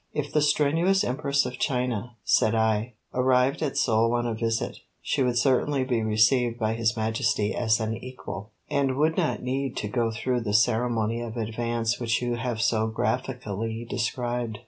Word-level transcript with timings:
"If 0.13 0.33
the 0.33 0.41
strenuous 0.41 1.03
Empress 1.03 1.45
of 1.45 1.59
China," 1.59 2.15
said 2.23 2.55
I, 2.55 2.95
"arrived 3.13 3.61
at 3.61 3.77
Seoul 3.77 4.13
on 4.15 4.25
a 4.25 4.33
visit, 4.33 4.77
she 4.99 5.21
would 5.21 5.37
certainly 5.37 5.83
be 5.83 6.01
received 6.01 6.57
by 6.57 6.73
His 6.73 6.97
Majesty 6.97 7.53
as 7.53 7.79
an 7.79 7.95
equal, 7.95 8.51
and 8.67 8.97
would 8.97 9.15
not 9.15 9.43
need 9.43 9.77
to 9.77 9.87
go 9.87 10.09
through 10.09 10.41
the 10.41 10.55
ceremony 10.55 11.21
of 11.21 11.37
advance 11.37 11.99
which 11.99 12.19
you 12.19 12.33
have 12.37 12.63
so 12.63 12.87
graphically 12.87 13.85
described. 13.87 14.57